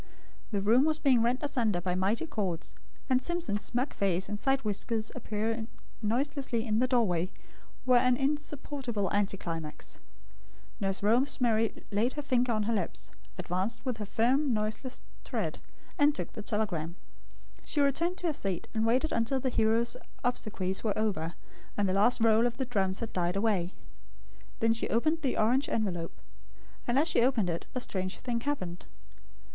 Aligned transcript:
The 0.49 0.63
room 0.63 0.85
was 0.85 0.97
being 0.97 1.21
rent 1.21 1.41
asunder 1.43 1.79
by 1.79 1.93
mighty 1.93 2.25
chords; 2.25 2.73
and 3.07 3.21
Simpson's 3.21 3.61
smug 3.63 3.93
face 3.93 4.27
and 4.27 4.39
side 4.39 4.61
whiskers 4.61 5.11
appearing 5.13 5.67
noiselessly 6.01 6.65
in 6.65 6.79
the 6.79 6.87
doorway, 6.87 7.29
were 7.85 7.97
an 7.97 8.17
insupportable 8.17 9.11
anticlimax. 9.13 9.99
Nurse 10.79 11.03
Rosemary 11.03 11.83
laid 11.91 12.13
her 12.13 12.23
finger 12.23 12.51
on 12.51 12.63
her 12.63 12.73
lips; 12.73 13.11
advanced 13.37 13.85
with 13.85 13.97
her 13.97 14.05
firm 14.07 14.51
noiseless 14.55 15.03
tread, 15.23 15.59
and 15.99 16.15
took 16.15 16.33
the 16.33 16.41
telegram. 16.41 16.95
She 17.63 17.79
returned 17.79 18.17
to 18.17 18.25
her 18.25 18.33
seat 18.33 18.67
and 18.73 18.87
waited 18.87 19.11
until 19.11 19.39
the 19.39 19.49
hero's 19.49 19.95
obsequies 20.23 20.83
were 20.83 20.97
over, 20.97 21.35
and 21.77 21.87
the 21.87 21.93
last 21.93 22.21
roll 22.21 22.47
of 22.47 22.57
the 22.57 22.65
drums 22.65 23.01
had 23.01 23.13
died 23.13 23.35
away. 23.35 23.75
Then 24.61 24.73
she 24.73 24.89
opened 24.89 25.21
the 25.21 25.37
orange 25.37 25.69
envelope. 25.69 26.17
And 26.87 26.97
as 26.97 27.07
she 27.07 27.21
opened 27.21 27.51
it, 27.51 27.67
a 27.75 27.79
strange 27.79 28.17
thing 28.17 28.39
happened. 28.41 28.87